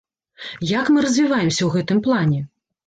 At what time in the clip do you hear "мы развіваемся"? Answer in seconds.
0.95-1.59